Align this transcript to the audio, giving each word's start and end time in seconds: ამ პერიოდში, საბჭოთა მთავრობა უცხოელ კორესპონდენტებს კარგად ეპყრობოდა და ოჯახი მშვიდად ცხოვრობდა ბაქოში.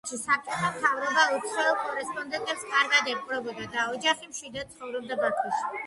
ამ 0.03 0.07
პერიოდში, 0.13 0.29
საბჭოთა 0.29 0.71
მთავრობა 0.77 1.25
უცხოელ 1.35 1.77
კორესპონდენტებს 1.83 2.65
კარგად 2.73 3.13
ეპყრობოდა 3.15 3.71
და 3.79 3.87
ოჯახი 3.95 4.35
მშვიდად 4.35 4.77
ცხოვრობდა 4.77 5.25
ბაქოში. 5.27 5.67